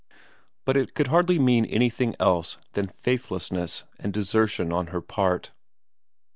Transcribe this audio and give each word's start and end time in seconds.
But 0.65 0.77
it 0.77 0.95
could 0.95 1.09
hardly 1.09 1.37
mean 1.37 1.63
anything 1.63 2.15
else 2.19 2.57
than 2.73 2.87
faithlessness 2.87 3.83
and 3.99 4.11
desertion 4.11 4.73
on 4.73 4.87
her 4.87 4.99
part. 4.99 5.51